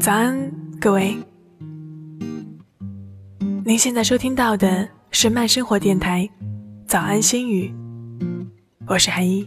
[0.00, 0.50] 早安，
[0.80, 1.14] 各位。
[3.66, 6.26] 您现在收听到的是慢生活电台
[6.88, 7.70] 《早安心语》，
[8.86, 9.46] 我是韩一。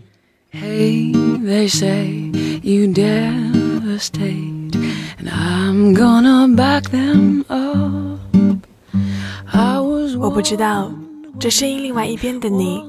[0.52, 2.30] Hey, they say
[2.62, 4.78] you devastate,
[5.18, 8.20] and I'm gonna back them up.
[10.20, 10.92] 我不知道
[11.40, 12.80] 这声音另外一边的你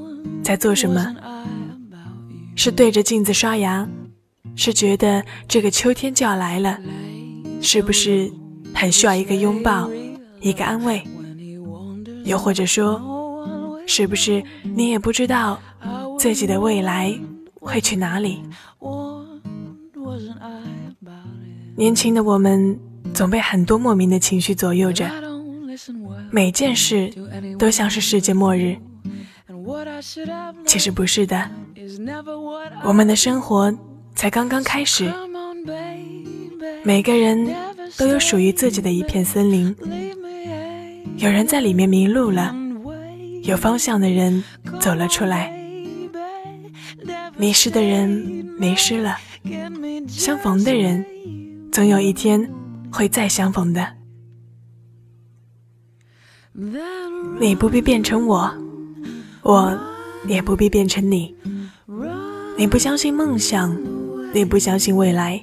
[0.42, 1.17] 在做什么，
[2.54, 3.89] 是对着镜子刷牙，
[4.54, 6.78] 是觉得这个秋天就要来了，
[7.64, 8.31] 是不是
[8.75, 9.89] 很需要一个拥抱，
[10.43, 11.03] 一个安慰？
[12.25, 13.00] 又或者说，
[13.87, 15.59] 是不是你也不知道
[16.18, 17.18] 自己的未来
[17.54, 18.43] 会去哪里？
[21.75, 22.79] 年轻的我们
[23.14, 25.11] 总被很多莫名的情绪左右着，
[26.31, 27.11] 每件事
[27.59, 28.76] 都像是世界末日。
[30.67, 31.51] 其实不是的，
[32.84, 33.75] 我们的生活
[34.15, 35.11] 才刚刚开始。
[36.87, 37.51] 每个人
[37.97, 39.75] 都有属于自己的一片森林。
[41.17, 42.55] 有人在里面迷路了，
[43.43, 44.45] 有方向的人
[44.81, 45.51] 走了出来，
[47.39, 48.07] 迷失的人
[48.59, 49.17] 迷失了，
[50.07, 51.03] 相逢的人
[51.73, 52.53] 总有一天
[52.93, 53.95] 会再相逢的。
[57.41, 58.55] 你不必变成我，
[59.43, 59.79] 我
[60.29, 61.35] 也不必变成你。
[62.59, 63.75] 你不相信梦想，
[64.35, 65.43] 你不相信未来，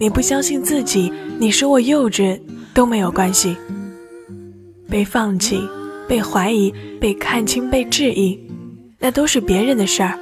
[0.00, 2.40] 你不相信自己，你说我幼稚
[2.72, 3.56] 都没有关系。
[4.88, 5.60] 被放弃、
[6.08, 8.38] 被怀疑、被看清、被质疑，
[9.00, 10.16] 那都是别人的事儿，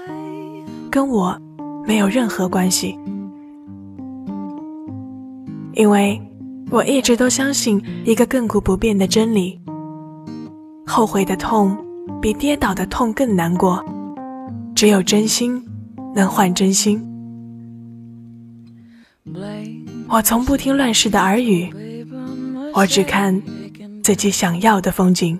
[0.91, 1.39] 跟我
[1.87, 2.99] 没有任何关系。
[5.75, 6.19] 因为
[6.71, 9.61] 我一直都相信一个亘古不变的真理：
[10.87, 11.77] 后悔的痛
[12.23, 13.85] 比跌倒的痛更难过，
[14.75, 15.63] 只有真心
[16.15, 16.99] 能换真心。
[20.09, 21.73] 我从不听乱世的耳语，
[22.73, 23.43] 我只看。
[24.07, 25.37] 自己想要的风景。